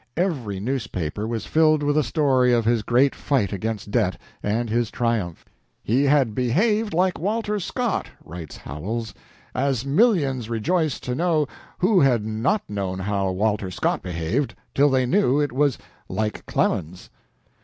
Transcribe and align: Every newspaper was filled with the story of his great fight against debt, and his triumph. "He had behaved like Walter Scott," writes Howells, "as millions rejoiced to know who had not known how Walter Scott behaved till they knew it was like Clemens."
Every 0.17 0.59
newspaper 0.59 1.27
was 1.27 1.45
filled 1.45 1.83
with 1.83 1.93
the 1.95 2.01
story 2.03 2.51
of 2.53 2.65
his 2.65 2.81
great 2.81 3.13
fight 3.13 3.53
against 3.53 3.91
debt, 3.91 4.19
and 4.41 4.67
his 4.67 4.89
triumph. 4.89 5.45
"He 5.83 6.05
had 6.05 6.33
behaved 6.33 6.91
like 6.91 7.19
Walter 7.19 7.59
Scott," 7.59 8.09
writes 8.25 8.57
Howells, 8.57 9.13
"as 9.53 9.85
millions 9.85 10.49
rejoiced 10.49 11.03
to 11.03 11.13
know 11.13 11.47
who 11.77 11.99
had 11.99 12.25
not 12.25 12.67
known 12.67 12.97
how 12.97 13.29
Walter 13.29 13.69
Scott 13.69 14.01
behaved 14.01 14.55
till 14.73 14.89
they 14.89 15.05
knew 15.05 15.39
it 15.39 15.51
was 15.51 15.77
like 16.09 16.47
Clemens." 16.47 17.11